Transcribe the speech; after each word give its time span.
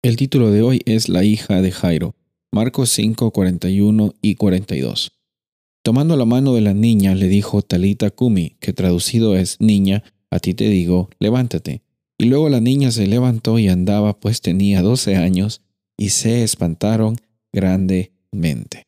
El 0.00 0.14
título 0.14 0.52
de 0.52 0.62
hoy 0.62 0.80
es 0.86 1.08
La 1.08 1.24
hija 1.24 1.60
de 1.60 1.72
Jairo, 1.72 2.14
Marcos 2.52 2.90
5, 2.90 3.32
41 3.32 4.14
y 4.22 4.36
42. 4.36 5.10
Tomando 5.82 6.16
la 6.16 6.24
mano 6.24 6.54
de 6.54 6.60
la 6.60 6.72
niña, 6.72 7.16
le 7.16 7.26
dijo 7.26 7.62
Talita 7.62 8.12
Kumi, 8.12 8.50
que 8.60 8.72
traducido 8.72 9.34
es 9.36 9.60
Niña, 9.60 10.04
a 10.30 10.38
ti 10.38 10.54
te 10.54 10.68
digo, 10.68 11.10
levántate. 11.18 11.82
Y 12.16 12.26
luego 12.26 12.48
la 12.48 12.60
niña 12.60 12.92
se 12.92 13.08
levantó 13.08 13.58
y 13.58 13.66
andaba, 13.66 14.20
pues 14.20 14.40
tenía 14.40 14.82
doce 14.82 15.16
años, 15.16 15.62
y 15.96 16.10
se 16.10 16.44
espantaron 16.44 17.16
grandemente. 17.52 18.84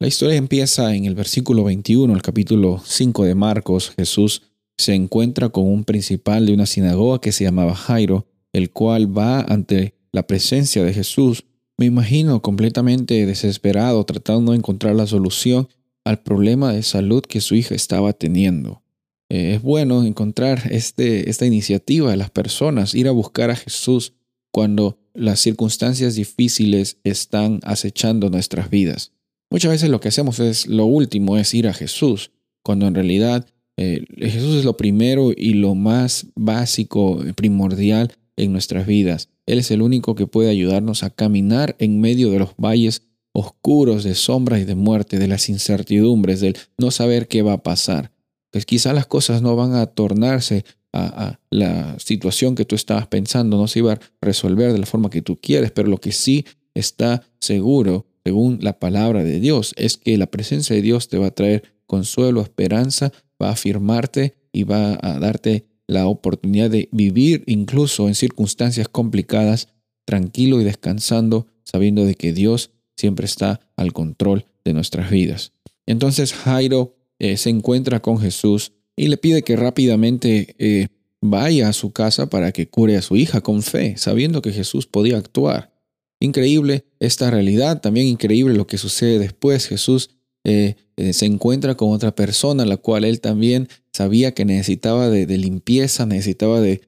La 0.00 0.08
historia 0.08 0.38
empieza 0.38 0.92
en 0.92 1.04
el 1.04 1.14
versículo 1.14 1.62
21, 1.62 2.12
el 2.12 2.22
capítulo 2.22 2.82
5 2.84 3.26
de 3.26 3.36
Marcos. 3.36 3.92
Jesús 3.96 4.42
se 4.76 4.92
encuentra 4.92 5.50
con 5.50 5.68
un 5.68 5.84
principal 5.84 6.46
de 6.46 6.54
una 6.54 6.66
sinagoga 6.66 7.20
que 7.20 7.30
se 7.30 7.44
llamaba 7.44 7.76
Jairo, 7.76 8.26
el 8.52 8.72
cual 8.72 9.16
va 9.16 9.42
ante 9.42 9.99
la 10.12 10.26
presencia 10.26 10.82
de 10.82 10.92
Jesús, 10.92 11.44
me 11.76 11.86
imagino 11.86 12.42
completamente 12.42 13.24
desesperado 13.26 14.04
tratando 14.04 14.52
de 14.52 14.58
encontrar 14.58 14.94
la 14.94 15.06
solución 15.06 15.68
al 16.04 16.22
problema 16.22 16.72
de 16.72 16.82
salud 16.82 17.22
que 17.22 17.40
su 17.40 17.54
hija 17.54 17.74
estaba 17.74 18.12
teniendo. 18.12 18.82
Eh, 19.28 19.54
es 19.54 19.62
bueno 19.62 20.04
encontrar 20.04 20.62
este, 20.70 21.30
esta 21.30 21.46
iniciativa 21.46 22.10
de 22.10 22.16
las 22.16 22.30
personas, 22.30 22.94
ir 22.94 23.08
a 23.08 23.12
buscar 23.12 23.50
a 23.50 23.56
Jesús 23.56 24.12
cuando 24.50 24.98
las 25.14 25.40
circunstancias 25.40 26.16
difíciles 26.16 26.98
están 27.04 27.60
acechando 27.62 28.28
nuestras 28.28 28.70
vidas. 28.70 29.12
Muchas 29.50 29.70
veces 29.70 29.90
lo 29.90 30.00
que 30.00 30.08
hacemos 30.08 30.38
es 30.40 30.66
lo 30.66 30.84
último, 30.86 31.36
es 31.36 31.54
ir 31.54 31.68
a 31.68 31.74
Jesús, 31.74 32.30
cuando 32.62 32.86
en 32.86 32.94
realidad 32.94 33.46
eh, 33.76 34.04
Jesús 34.18 34.56
es 34.56 34.64
lo 34.64 34.76
primero 34.76 35.32
y 35.36 35.54
lo 35.54 35.74
más 35.74 36.26
básico, 36.34 37.22
primordial 37.34 38.12
en 38.42 38.52
nuestras 38.52 38.86
vidas. 38.86 39.28
Él 39.46 39.58
es 39.58 39.70
el 39.70 39.82
único 39.82 40.14
que 40.14 40.26
puede 40.26 40.50
ayudarnos 40.50 41.02
a 41.02 41.10
caminar 41.10 41.76
en 41.78 42.00
medio 42.00 42.30
de 42.30 42.38
los 42.38 42.50
valles 42.56 43.02
oscuros 43.32 44.02
de 44.02 44.14
sombras 44.14 44.60
y 44.60 44.64
de 44.64 44.74
muerte, 44.74 45.18
de 45.18 45.28
las 45.28 45.48
incertidumbres, 45.48 46.40
del 46.40 46.56
no 46.78 46.90
saber 46.90 47.28
qué 47.28 47.42
va 47.42 47.54
a 47.54 47.62
pasar. 47.62 48.12
Pues 48.50 48.66
quizá 48.66 48.92
las 48.92 49.06
cosas 49.06 49.42
no 49.42 49.54
van 49.54 49.74
a 49.74 49.86
tornarse 49.86 50.64
a, 50.92 51.26
a, 51.26 51.40
la 51.50 51.98
situación 52.00 52.56
que 52.56 52.64
tú 52.64 52.74
estabas 52.74 53.06
pensando, 53.06 53.56
no 53.56 53.68
se 53.68 53.80
iba 53.80 53.92
a 53.92 54.00
resolver 54.20 54.72
de 54.72 54.78
la 54.78 54.86
forma 54.86 55.10
que 55.10 55.22
tú 55.22 55.36
quieres, 55.36 55.70
pero 55.70 55.88
lo 55.88 55.98
que 55.98 56.10
sí 56.10 56.44
está 56.74 57.22
seguro, 57.38 58.06
según 58.24 58.58
la 58.60 58.78
palabra 58.78 59.22
de 59.22 59.38
Dios, 59.38 59.74
es 59.76 59.96
que 59.96 60.18
la 60.18 60.26
presencia 60.26 60.74
de 60.74 60.82
Dios 60.82 61.08
te 61.08 61.18
va 61.18 61.28
a 61.28 61.34
traer 61.34 61.62
consuelo, 61.86 62.40
esperanza, 62.40 63.12
va 63.40 63.48
a 63.48 63.52
afirmarte 63.52 64.34
y 64.52 64.64
va 64.64 64.98
a 65.00 65.18
darte 65.18 65.66
la 65.90 66.06
oportunidad 66.06 66.70
de 66.70 66.88
vivir 66.92 67.42
incluso 67.46 68.06
en 68.06 68.14
circunstancias 68.14 68.88
complicadas, 68.88 69.68
tranquilo 70.04 70.60
y 70.60 70.64
descansando, 70.64 71.48
sabiendo 71.64 72.04
de 72.04 72.14
que 72.14 72.32
Dios 72.32 72.70
siempre 72.96 73.26
está 73.26 73.60
al 73.76 73.92
control 73.92 74.46
de 74.64 74.72
nuestras 74.72 75.10
vidas. 75.10 75.52
Entonces 75.86 76.32
Jairo 76.32 76.96
eh, 77.18 77.36
se 77.36 77.50
encuentra 77.50 78.00
con 78.00 78.18
Jesús 78.18 78.72
y 78.94 79.08
le 79.08 79.16
pide 79.16 79.42
que 79.42 79.56
rápidamente 79.56 80.54
eh, 80.58 80.86
vaya 81.20 81.68
a 81.68 81.72
su 81.72 81.92
casa 81.92 82.30
para 82.30 82.52
que 82.52 82.68
cure 82.68 82.96
a 82.96 83.02
su 83.02 83.16
hija 83.16 83.40
con 83.40 83.62
fe, 83.62 83.96
sabiendo 83.96 84.42
que 84.42 84.52
Jesús 84.52 84.86
podía 84.86 85.18
actuar. 85.18 85.74
Increíble 86.20 86.84
esta 87.00 87.30
realidad, 87.30 87.80
también 87.80 88.06
increíble 88.06 88.54
lo 88.54 88.68
que 88.68 88.78
sucede 88.78 89.18
después. 89.18 89.66
Jesús 89.66 90.10
eh, 90.44 90.76
eh, 90.96 91.12
se 91.12 91.26
encuentra 91.26 91.76
con 91.76 91.92
otra 91.92 92.14
persona, 92.14 92.64
la 92.64 92.76
cual 92.76 93.04
él 93.04 93.20
también 93.20 93.68
sabía 93.92 94.32
que 94.32 94.44
necesitaba 94.44 95.08
de, 95.08 95.26
limpieza, 95.38 96.06
necesitaba 96.06 96.60
de, 96.60 96.80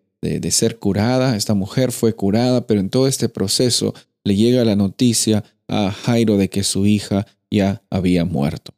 ser 0.51 0.79
curada. 0.79 1.37
Esta 1.37 1.55
mujer 1.55 1.93
fue 1.93 2.15
curada, 2.15 2.67
pero 2.67 2.81
en 2.81 2.91
todo 2.91 3.07
este 3.07 3.29
proceso 3.29 3.95
le 4.25 4.37
llega 4.37 4.65
la 4.65 4.77
noticia 4.77 5.45
a 5.69 5.91
Jairo 5.91 6.37
de 6.37 6.49
que 6.49 6.63
su 6.63 6.87
hija 6.87 7.27
ya 7.51 7.83
había 7.91 8.25
muerto. 8.25 8.73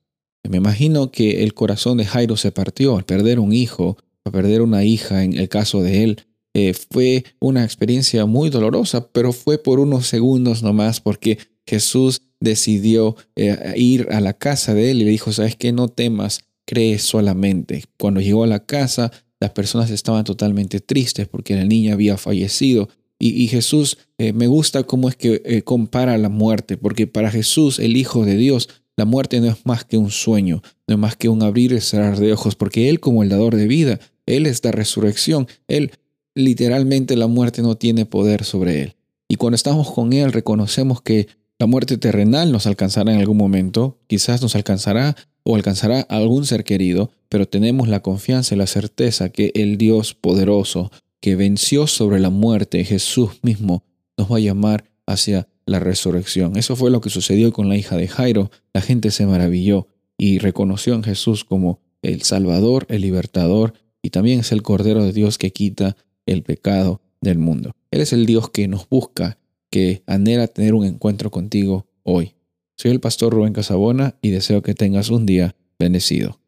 Me 0.48 0.58
imagino 0.58 1.10
que 1.10 1.42
el 1.42 1.54
corazón 1.54 1.98
de 1.98 2.04
Jairo 2.04 2.36
se 2.36 2.52
partió 2.52 2.96
al 2.96 3.04
perder 3.04 3.40
un 3.40 3.52
hijo, 3.52 3.96
al 4.24 4.32
perder 4.32 4.62
una 4.62 4.84
hija 4.84 5.24
en 5.24 5.38
el 5.38 5.48
caso 5.48 5.82
de 5.82 6.04
él. 6.04 6.20
Eh, 6.54 6.74
fue 6.74 7.24
una 7.40 7.64
experiencia 7.64 8.26
muy 8.26 8.50
dolorosa, 8.50 9.08
pero 9.08 9.32
fue 9.32 9.58
por 9.58 9.80
unos 9.80 10.06
segundos 10.06 10.62
nomás 10.62 11.00
porque 11.00 11.38
Jesús 11.66 12.22
decidió 12.44 13.16
eh, 13.36 13.74
ir 13.76 14.08
a 14.10 14.20
la 14.20 14.34
casa 14.34 14.74
de 14.74 14.90
él 14.90 15.02
y 15.02 15.04
le 15.04 15.10
dijo, 15.10 15.32
sabes 15.32 15.56
que 15.56 15.72
no 15.72 15.88
temas, 15.88 16.40
cree 16.66 16.98
solamente. 16.98 17.84
Cuando 17.98 18.20
llegó 18.20 18.44
a 18.44 18.46
la 18.46 18.64
casa, 18.64 19.10
las 19.40 19.50
personas 19.50 19.90
estaban 19.90 20.24
totalmente 20.24 20.80
tristes 20.80 21.26
porque 21.26 21.56
la 21.56 21.64
niña 21.64 21.94
había 21.94 22.16
fallecido. 22.16 22.88
Y, 23.18 23.46
Jesús, 23.48 23.96
eh, 24.18 24.32
me 24.32 24.48
gusta 24.48 24.82
cómo 24.82 25.08
es 25.08 25.16
que 25.16 25.40
eh, 25.46 25.62
compara 25.62 26.18
la 26.18 26.28
muerte, 26.28 26.76
porque 26.76 27.06
para 27.06 27.30
Jesús, 27.30 27.78
el 27.78 27.96
Hijo 27.96 28.26
de 28.26 28.36
Dios, 28.36 28.68
la 28.96 29.06
muerte 29.06 29.40
no 29.40 29.46
es 29.46 29.64
más 29.64 29.84
que 29.84 29.96
un 29.96 30.10
sueño, 30.10 30.62
no 30.86 30.94
es 30.94 31.00
más 31.00 31.16
que 31.16 31.28
un 31.28 31.42
abrir 31.42 31.72
y 31.72 31.80
cerrar 31.80 32.18
de 32.18 32.32
ojos, 32.32 32.54
porque 32.54 32.90
Él 32.90 33.00
como 33.00 33.22
el 33.22 33.30
dador 33.30 33.56
de 33.56 33.66
vida, 33.66 33.98
Él 34.26 34.46
es 34.46 34.62
la 34.62 34.72
resurrección, 34.72 35.48
Él 35.68 35.92
literalmente 36.34 37.16
la 37.16 37.26
muerte 37.26 37.62
no 37.62 37.76
tiene 37.76 38.04
poder 38.04 38.44
sobre 38.44 38.82
Él. 38.82 38.96
Y 39.28 39.36
cuando 39.36 39.54
estamos 39.54 39.90
con 39.90 40.12
Él 40.12 40.32
reconocemos 40.32 41.00
que 41.00 41.28
la 41.64 41.68
muerte 41.68 41.96
terrenal 41.96 42.52
nos 42.52 42.66
alcanzará 42.66 43.14
en 43.14 43.20
algún 43.20 43.38
momento, 43.38 43.98
quizás 44.06 44.42
nos 44.42 44.54
alcanzará 44.54 45.16
o 45.44 45.56
alcanzará 45.56 46.02
algún 46.02 46.44
ser 46.44 46.62
querido, 46.62 47.10
pero 47.30 47.48
tenemos 47.48 47.88
la 47.88 48.02
confianza 48.02 48.54
y 48.54 48.58
la 48.58 48.66
certeza 48.66 49.30
que 49.30 49.50
el 49.54 49.78
Dios 49.78 50.12
poderoso 50.12 50.92
que 51.22 51.36
venció 51.36 51.86
sobre 51.86 52.20
la 52.20 52.28
muerte, 52.28 52.84
Jesús 52.84 53.38
mismo, 53.40 53.82
nos 54.18 54.30
va 54.30 54.36
a 54.36 54.40
llamar 54.40 54.84
hacia 55.06 55.48
la 55.64 55.80
resurrección. 55.80 56.58
Eso 56.58 56.76
fue 56.76 56.90
lo 56.90 57.00
que 57.00 57.08
sucedió 57.08 57.50
con 57.50 57.70
la 57.70 57.78
hija 57.78 57.96
de 57.96 58.08
Jairo. 58.08 58.50
La 58.74 58.82
gente 58.82 59.10
se 59.10 59.24
maravilló 59.24 59.88
y 60.18 60.40
reconoció 60.40 60.92
en 60.92 61.02
Jesús 61.02 61.46
como 61.46 61.80
el 62.02 62.20
Salvador, 62.24 62.84
el 62.90 63.00
Libertador, 63.00 63.72
y 64.02 64.10
también 64.10 64.40
es 64.40 64.52
el 64.52 64.60
Cordero 64.60 65.02
de 65.02 65.14
Dios 65.14 65.38
que 65.38 65.50
quita 65.50 65.96
el 66.26 66.42
pecado 66.42 67.00
del 67.22 67.38
mundo. 67.38 67.72
Él 67.90 68.02
es 68.02 68.12
el 68.12 68.26
Dios 68.26 68.50
que 68.50 68.68
nos 68.68 68.86
busca 68.86 69.38
que 69.74 70.04
anhela 70.06 70.46
tener 70.46 70.72
un 70.72 70.84
encuentro 70.84 71.32
contigo 71.32 71.88
hoy. 72.04 72.36
Soy 72.76 72.92
el 72.92 73.00
pastor 73.00 73.34
Rubén 73.34 73.52
Casabona 73.52 74.14
y 74.22 74.30
deseo 74.30 74.62
que 74.62 74.72
tengas 74.72 75.10
un 75.10 75.26
día 75.26 75.56
bendecido. 75.80 76.38